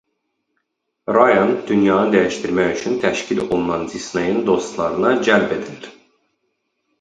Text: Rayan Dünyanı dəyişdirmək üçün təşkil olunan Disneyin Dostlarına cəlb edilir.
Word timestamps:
Rayan 1.17 1.51
Dünyanı 1.71 2.07
dəyişdirmək 2.15 2.71
üçün 2.77 2.95
təşkil 3.03 3.43
olunan 3.45 3.85
Disneyin 3.93 4.41
Dostlarına 4.49 5.13
cəlb 5.29 5.55
edilir. 5.59 5.87